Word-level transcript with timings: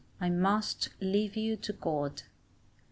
I 0.19 0.31
must 0.31 0.89
leave 0.99 1.35
you 1.35 1.55
to 1.57 1.73
God. 1.73 2.23